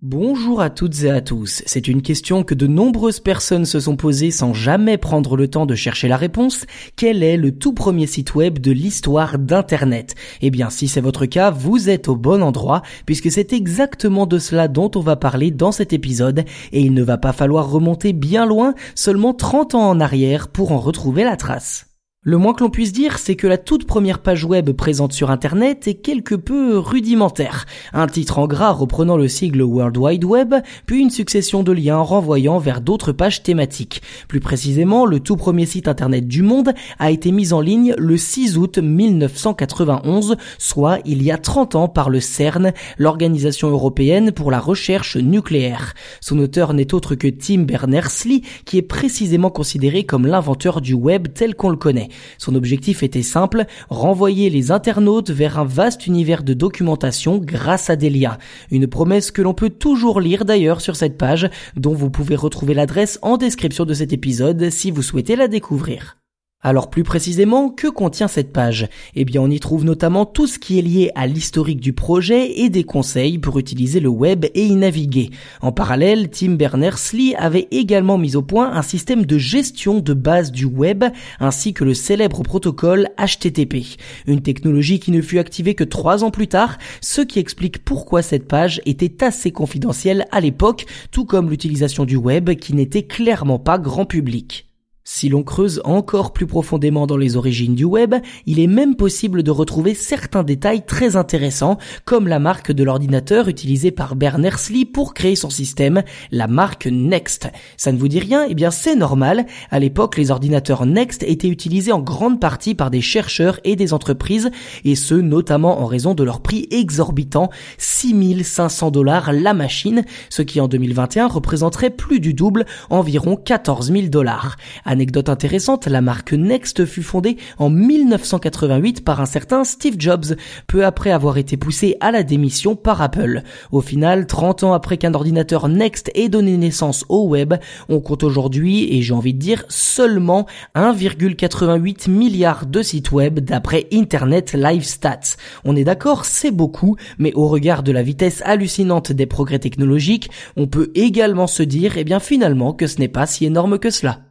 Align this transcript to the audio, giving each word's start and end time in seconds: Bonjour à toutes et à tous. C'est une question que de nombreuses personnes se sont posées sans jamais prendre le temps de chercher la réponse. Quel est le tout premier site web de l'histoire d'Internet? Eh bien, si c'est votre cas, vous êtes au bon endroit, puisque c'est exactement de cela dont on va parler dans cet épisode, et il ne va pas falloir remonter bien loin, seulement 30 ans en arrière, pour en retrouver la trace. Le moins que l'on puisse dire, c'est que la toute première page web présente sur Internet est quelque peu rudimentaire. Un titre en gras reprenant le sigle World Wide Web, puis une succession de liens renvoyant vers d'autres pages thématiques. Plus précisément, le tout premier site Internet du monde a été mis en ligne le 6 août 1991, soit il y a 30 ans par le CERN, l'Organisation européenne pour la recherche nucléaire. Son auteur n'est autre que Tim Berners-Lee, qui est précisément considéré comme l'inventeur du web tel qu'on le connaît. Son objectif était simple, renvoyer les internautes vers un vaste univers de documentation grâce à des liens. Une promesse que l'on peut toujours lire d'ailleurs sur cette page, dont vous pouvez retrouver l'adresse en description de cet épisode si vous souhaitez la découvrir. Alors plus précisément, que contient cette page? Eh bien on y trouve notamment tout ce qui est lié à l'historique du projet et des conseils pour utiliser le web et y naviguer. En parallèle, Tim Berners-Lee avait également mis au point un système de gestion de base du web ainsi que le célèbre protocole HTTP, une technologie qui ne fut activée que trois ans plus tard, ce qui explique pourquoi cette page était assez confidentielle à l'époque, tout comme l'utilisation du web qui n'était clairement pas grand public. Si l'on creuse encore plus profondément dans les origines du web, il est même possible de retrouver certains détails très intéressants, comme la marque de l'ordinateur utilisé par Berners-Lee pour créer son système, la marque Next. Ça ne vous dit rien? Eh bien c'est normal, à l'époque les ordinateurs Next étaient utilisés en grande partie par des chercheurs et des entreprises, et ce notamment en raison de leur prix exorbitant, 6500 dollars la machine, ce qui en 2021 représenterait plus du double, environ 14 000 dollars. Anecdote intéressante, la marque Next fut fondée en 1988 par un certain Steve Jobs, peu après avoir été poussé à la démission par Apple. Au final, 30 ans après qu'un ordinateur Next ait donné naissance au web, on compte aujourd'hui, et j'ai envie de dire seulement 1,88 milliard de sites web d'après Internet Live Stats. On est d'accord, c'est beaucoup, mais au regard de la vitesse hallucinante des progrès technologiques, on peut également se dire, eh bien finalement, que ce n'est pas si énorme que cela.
Bonjour 0.00 0.60
à 0.60 0.70
toutes 0.70 1.02
et 1.02 1.10
à 1.10 1.20
tous. 1.20 1.60
C'est 1.66 1.88
une 1.88 2.02
question 2.02 2.44
que 2.44 2.54
de 2.54 2.68
nombreuses 2.68 3.18
personnes 3.18 3.64
se 3.64 3.80
sont 3.80 3.96
posées 3.96 4.30
sans 4.30 4.54
jamais 4.54 4.96
prendre 4.96 5.36
le 5.36 5.48
temps 5.48 5.66
de 5.66 5.74
chercher 5.74 6.06
la 6.06 6.16
réponse. 6.16 6.66
Quel 6.94 7.24
est 7.24 7.36
le 7.36 7.50
tout 7.50 7.72
premier 7.72 8.06
site 8.06 8.36
web 8.36 8.60
de 8.60 8.70
l'histoire 8.70 9.40
d'Internet? 9.40 10.14
Eh 10.40 10.50
bien, 10.50 10.70
si 10.70 10.86
c'est 10.86 11.00
votre 11.00 11.26
cas, 11.26 11.50
vous 11.50 11.90
êtes 11.90 12.06
au 12.06 12.14
bon 12.14 12.44
endroit, 12.44 12.82
puisque 13.06 13.32
c'est 13.32 13.52
exactement 13.52 14.26
de 14.26 14.38
cela 14.38 14.68
dont 14.68 14.92
on 14.94 15.00
va 15.00 15.16
parler 15.16 15.50
dans 15.50 15.72
cet 15.72 15.92
épisode, 15.92 16.44
et 16.70 16.80
il 16.80 16.94
ne 16.94 17.02
va 17.02 17.18
pas 17.18 17.32
falloir 17.32 17.68
remonter 17.68 18.12
bien 18.12 18.46
loin, 18.46 18.74
seulement 18.94 19.34
30 19.34 19.74
ans 19.74 19.88
en 19.88 19.98
arrière, 19.98 20.46
pour 20.46 20.70
en 20.70 20.78
retrouver 20.78 21.24
la 21.24 21.34
trace. 21.34 21.87
Le 22.28 22.36
moins 22.36 22.52
que 22.52 22.62
l'on 22.62 22.68
puisse 22.68 22.92
dire, 22.92 23.16
c'est 23.16 23.36
que 23.36 23.46
la 23.46 23.56
toute 23.56 23.86
première 23.86 24.18
page 24.18 24.44
web 24.44 24.72
présente 24.72 25.14
sur 25.14 25.30
Internet 25.30 25.88
est 25.88 25.94
quelque 25.94 26.34
peu 26.34 26.76
rudimentaire. 26.76 27.64
Un 27.94 28.06
titre 28.06 28.38
en 28.38 28.46
gras 28.46 28.72
reprenant 28.72 29.16
le 29.16 29.28
sigle 29.28 29.62
World 29.62 29.96
Wide 29.96 30.24
Web, 30.24 30.54
puis 30.84 31.00
une 31.00 31.08
succession 31.08 31.62
de 31.62 31.72
liens 31.72 32.00
renvoyant 32.00 32.58
vers 32.58 32.82
d'autres 32.82 33.12
pages 33.12 33.42
thématiques. 33.42 34.02
Plus 34.28 34.40
précisément, 34.40 35.06
le 35.06 35.20
tout 35.20 35.36
premier 35.36 35.64
site 35.64 35.88
Internet 35.88 36.28
du 36.28 36.42
monde 36.42 36.74
a 36.98 37.10
été 37.10 37.32
mis 37.32 37.54
en 37.54 37.62
ligne 37.62 37.94
le 37.96 38.18
6 38.18 38.58
août 38.58 38.76
1991, 38.76 40.36
soit 40.58 40.98
il 41.06 41.22
y 41.22 41.30
a 41.30 41.38
30 41.38 41.76
ans 41.76 41.88
par 41.88 42.10
le 42.10 42.20
CERN, 42.20 42.74
l'Organisation 42.98 43.70
européenne 43.70 44.32
pour 44.32 44.50
la 44.50 44.60
recherche 44.60 45.16
nucléaire. 45.16 45.94
Son 46.20 46.38
auteur 46.40 46.74
n'est 46.74 46.92
autre 46.92 47.14
que 47.14 47.28
Tim 47.28 47.62
Berners-Lee, 47.62 48.42
qui 48.66 48.76
est 48.76 48.82
précisément 48.82 49.48
considéré 49.48 50.04
comme 50.04 50.26
l'inventeur 50.26 50.82
du 50.82 50.92
web 50.92 51.28
tel 51.32 51.54
qu'on 51.54 51.70
le 51.70 51.76
connaît. 51.76 52.10
Son 52.38 52.54
objectif 52.54 53.02
était 53.02 53.22
simple, 53.22 53.66
renvoyer 53.88 54.50
les 54.50 54.70
internautes 54.70 55.30
vers 55.30 55.58
un 55.58 55.64
vaste 55.64 56.06
univers 56.06 56.42
de 56.42 56.54
documentation 56.54 57.38
grâce 57.38 57.90
à 57.90 57.96
des 57.96 58.10
liens. 58.10 58.38
Une 58.70 58.86
promesse 58.86 59.30
que 59.30 59.42
l'on 59.42 59.54
peut 59.54 59.70
toujours 59.70 60.20
lire 60.20 60.44
d'ailleurs 60.44 60.80
sur 60.80 60.96
cette 60.96 61.18
page, 61.18 61.50
dont 61.76 61.94
vous 61.94 62.10
pouvez 62.10 62.36
retrouver 62.36 62.74
l'adresse 62.74 63.18
en 63.22 63.36
description 63.36 63.84
de 63.84 63.94
cet 63.94 64.12
épisode 64.12 64.70
si 64.70 64.90
vous 64.90 65.02
souhaitez 65.02 65.36
la 65.36 65.48
découvrir. 65.48 66.18
Alors 66.60 66.90
plus 66.90 67.04
précisément, 67.04 67.68
que 67.68 67.86
contient 67.86 68.26
cette 68.26 68.52
page? 68.52 68.88
Eh 69.14 69.24
bien 69.24 69.40
on 69.40 69.48
y 69.48 69.60
trouve 69.60 69.84
notamment 69.84 70.26
tout 70.26 70.48
ce 70.48 70.58
qui 70.58 70.76
est 70.76 70.82
lié 70.82 71.12
à 71.14 71.28
l'historique 71.28 71.78
du 71.78 71.92
projet 71.92 72.58
et 72.58 72.68
des 72.68 72.82
conseils 72.82 73.38
pour 73.38 73.60
utiliser 73.60 74.00
le 74.00 74.08
web 74.08 74.44
et 74.44 74.66
y 74.66 74.74
naviguer. 74.74 75.30
En 75.60 75.70
parallèle, 75.70 76.30
Tim 76.30 76.54
Berners-Lee 76.54 77.36
avait 77.36 77.68
également 77.70 78.18
mis 78.18 78.34
au 78.34 78.42
point 78.42 78.72
un 78.72 78.82
système 78.82 79.24
de 79.24 79.38
gestion 79.38 80.00
de 80.00 80.14
base 80.14 80.50
du 80.50 80.64
web 80.64 81.04
ainsi 81.38 81.74
que 81.74 81.84
le 81.84 81.94
célèbre 81.94 82.42
protocole 82.42 83.08
HTTP, 83.18 83.96
une 84.26 84.42
technologie 84.42 84.98
qui 84.98 85.12
ne 85.12 85.22
fut 85.22 85.38
activée 85.38 85.76
que 85.76 85.84
trois 85.84 86.24
ans 86.24 86.32
plus 86.32 86.48
tard, 86.48 86.78
ce 87.00 87.20
qui 87.20 87.38
explique 87.38 87.84
pourquoi 87.84 88.20
cette 88.20 88.48
page 88.48 88.82
était 88.84 89.22
assez 89.22 89.52
confidentielle 89.52 90.26
à 90.32 90.40
l'époque, 90.40 90.86
tout 91.12 91.24
comme 91.24 91.50
l'utilisation 91.50 92.04
du 92.04 92.16
web 92.16 92.50
qui 92.56 92.74
n'était 92.74 93.04
clairement 93.04 93.60
pas 93.60 93.78
grand 93.78 94.06
public. 94.06 94.67
Si 95.10 95.30
l'on 95.30 95.42
creuse 95.42 95.80
encore 95.84 96.34
plus 96.34 96.46
profondément 96.46 97.06
dans 97.06 97.16
les 97.16 97.36
origines 97.36 97.74
du 97.74 97.84
web, 97.84 98.14
il 98.44 98.60
est 98.60 98.66
même 98.66 98.94
possible 98.94 99.42
de 99.42 99.50
retrouver 99.50 99.94
certains 99.94 100.42
détails 100.42 100.84
très 100.84 101.16
intéressants, 101.16 101.78
comme 102.04 102.28
la 102.28 102.38
marque 102.38 102.72
de 102.72 102.84
l'ordinateur 102.84 103.48
utilisé 103.48 103.90
par 103.90 104.16
Berners-Lee 104.16 104.84
pour 104.84 105.14
créer 105.14 105.34
son 105.34 105.48
système, 105.48 106.02
la 106.30 106.46
marque 106.46 106.86
Next. 106.86 107.48
Ça 107.78 107.90
ne 107.90 107.96
vous 107.96 108.08
dit 108.08 108.18
rien? 108.18 108.44
Eh 108.50 108.54
bien 108.54 108.70
c'est 108.70 108.96
normal, 108.96 109.46
à 109.70 109.78
l'époque 109.78 110.18
les 110.18 110.30
ordinateurs 110.30 110.84
Next 110.84 111.22
étaient 111.22 111.48
utilisés 111.48 111.90
en 111.90 112.00
grande 112.00 112.38
partie 112.38 112.74
par 112.74 112.90
des 112.90 113.00
chercheurs 113.00 113.60
et 113.64 113.76
des 113.76 113.94
entreprises, 113.94 114.50
et 114.84 114.94
ce 114.94 115.14
notamment 115.14 115.80
en 115.80 115.86
raison 115.86 116.12
de 116.12 116.22
leur 116.22 116.42
prix 116.42 116.68
exorbitant, 116.70 117.48
6500 117.78 118.90
dollars 118.90 119.32
la 119.32 119.54
machine, 119.54 120.04
ce 120.28 120.42
qui 120.42 120.60
en 120.60 120.68
2021 120.68 121.28
représenterait 121.28 121.88
plus 121.88 122.20
du 122.20 122.34
double, 122.34 122.66
environ 122.90 123.36
14 123.36 123.90
000 123.90 124.08
dollars. 124.08 124.58
Anecdote 124.98 125.28
intéressante, 125.28 125.86
la 125.86 126.00
marque 126.00 126.32
Next 126.32 126.84
fut 126.84 127.04
fondée 127.04 127.36
en 127.58 127.70
1988 127.70 129.04
par 129.04 129.20
un 129.20 129.26
certain 129.26 129.62
Steve 129.62 129.94
Jobs, 129.96 130.34
peu 130.66 130.84
après 130.84 131.12
avoir 131.12 131.38
été 131.38 131.56
poussé 131.56 131.96
à 132.00 132.10
la 132.10 132.24
démission 132.24 132.74
par 132.74 133.00
Apple. 133.00 133.44
Au 133.70 133.80
final, 133.80 134.26
30 134.26 134.64
ans 134.64 134.72
après 134.72 134.96
qu'un 134.96 135.14
ordinateur 135.14 135.68
Next 135.68 136.10
ait 136.16 136.28
donné 136.28 136.56
naissance 136.56 137.04
au 137.08 137.28
web, 137.28 137.54
on 137.88 138.00
compte 138.00 138.24
aujourd'hui, 138.24 138.92
et 138.92 139.00
j'ai 139.00 139.14
envie 139.14 139.34
de 139.34 139.38
dire 139.38 139.64
seulement 139.68 140.46
1,88 140.74 142.10
milliard 142.10 142.66
de 142.66 142.82
sites 142.82 143.12
web 143.12 143.38
d'après 143.38 143.86
Internet 143.92 144.54
Live 144.54 144.82
Stats. 144.82 145.36
On 145.64 145.76
est 145.76 145.84
d'accord, 145.84 146.24
c'est 146.24 146.50
beaucoup, 146.50 146.96
mais 147.18 147.32
au 147.34 147.46
regard 147.46 147.84
de 147.84 147.92
la 147.92 148.02
vitesse 148.02 148.42
hallucinante 148.44 149.12
des 149.12 149.26
progrès 149.26 149.60
technologiques, 149.60 150.28
on 150.56 150.66
peut 150.66 150.90
également 150.96 151.46
se 151.46 151.62
dire, 151.62 151.98
eh 151.98 152.02
bien 152.02 152.18
finalement, 152.18 152.72
que 152.72 152.88
ce 152.88 152.98
n'est 152.98 153.06
pas 153.06 153.26
si 153.26 153.46
énorme 153.46 153.78
que 153.78 153.90
cela. 153.90 154.27